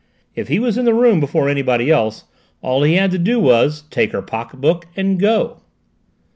If 0.33 0.47
he 0.47 0.57
was 0.57 0.79
in 0.79 0.85
the 0.85 0.95
room 0.95 1.19
before 1.19 1.47
anybody 1.47 1.91
else, 1.91 2.23
all 2.63 2.81
he 2.81 2.95
had 2.95 3.11
to 3.11 3.19
do 3.19 3.39
was, 3.39 3.83
take 3.91 4.13
the 4.13 4.23
pocket 4.23 4.59
book 4.59 4.87
and 4.97 5.19
go!" 5.19 5.57